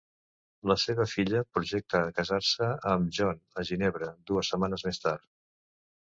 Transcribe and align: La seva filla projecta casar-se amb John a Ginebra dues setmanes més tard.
La 0.69 0.75
seva 0.83 1.03
filla 1.11 1.41
projecta 1.57 2.01
casar-se 2.21 2.71
amb 2.93 3.13
John 3.19 3.39
a 3.61 3.67
Ginebra 3.71 4.11
dues 4.33 4.53
setmanes 4.55 4.87
més 4.89 5.03
tard. 5.07 5.31